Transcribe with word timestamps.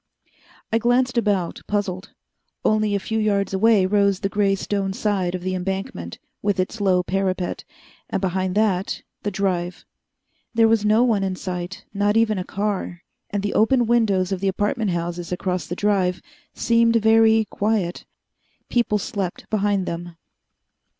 I 0.73 0.79
glanced 0.79 1.15
about, 1.15 1.61
puzzled. 1.67 2.11
Only 2.65 2.95
a 2.95 2.99
few 2.99 3.19
yards 3.19 3.53
away 3.53 3.85
rose 3.85 4.21
the 4.21 4.29
gray 4.29 4.55
stone 4.55 4.93
side 4.93 5.35
of 5.35 5.43
the 5.43 5.53
embankment, 5.53 6.17
with 6.41 6.59
its 6.59 6.81
low 6.81 7.03
parapet, 7.03 7.63
and 8.09 8.19
behind 8.19 8.55
that 8.55 9.03
the 9.21 9.29
Drive. 9.29 9.85
There 10.55 10.67
was 10.67 10.83
no 10.83 11.03
one 11.03 11.23
in 11.23 11.35
sight 11.35 11.85
not 11.93 12.17
even 12.17 12.39
a 12.39 12.43
car 12.43 13.03
and 13.29 13.43
the 13.43 13.53
open 13.53 13.85
windows 13.85 14.31
of 14.31 14.39
the 14.39 14.47
apartment 14.47 14.89
houses 14.89 15.31
across 15.31 15.67
the 15.67 15.75
Drive 15.75 16.19
seemed 16.55 16.95
very 16.95 17.45
quiet. 17.51 18.03
People 18.69 18.97
slept 18.97 19.47
behind 19.51 19.85
them. 19.85 20.15